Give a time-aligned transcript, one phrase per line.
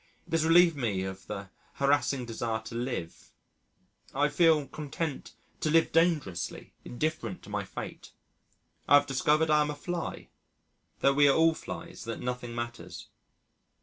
[0.25, 3.29] It has relieved me of the harassing desire to live,
[4.15, 8.11] I feel content to live dangerously, indifferent to my fate;
[8.87, 10.29] I have discovered I am a fly,
[11.01, 13.09] that we are all flies, that nothing matters.